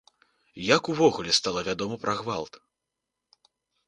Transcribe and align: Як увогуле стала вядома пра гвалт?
Як 0.67 0.83
увогуле 0.93 1.35
стала 1.39 1.61
вядома 1.67 1.95
пра 2.05 2.15
гвалт? 2.21 2.57